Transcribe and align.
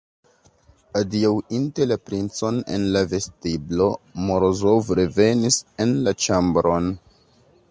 Adiaŭinte 1.01 1.87
la 1.91 1.97
princon 2.07 2.57
en 2.77 2.89
la 2.97 3.05
vestiblo, 3.13 3.91
Morozov 4.31 4.93
revenis 5.03 5.63
en 5.87 5.97
la 6.09 6.17
ĉambron. 6.27 6.95